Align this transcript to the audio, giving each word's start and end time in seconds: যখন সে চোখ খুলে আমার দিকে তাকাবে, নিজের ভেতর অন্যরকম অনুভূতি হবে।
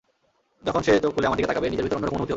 যখন 0.67 0.81
সে 0.85 0.91
চোখ 1.03 1.11
খুলে 1.15 1.27
আমার 1.27 1.37
দিকে 1.39 1.49
তাকাবে, 1.51 1.65
নিজের 1.71 1.83
ভেতর 1.85 1.97
অন্যরকম 1.97 2.15
অনুভূতি 2.15 2.19
হবে। 2.25 2.29